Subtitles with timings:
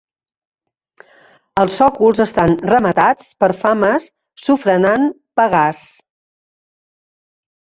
[1.63, 4.09] Els sòcols estan rematats per fames
[4.47, 5.07] sofrenant
[5.43, 5.83] Pegàs.